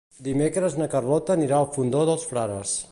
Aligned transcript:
Dimecres 0.27 0.77
na 0.79 0.87
Carlota 0.95 1.37
anirà 1.39 1.59
al 1.61 1.71
Fondó 1.77 2.05
dels 2.11 2.29
Frares. 2.33 2.79